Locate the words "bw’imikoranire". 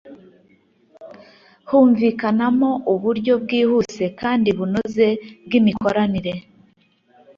5.45-6.33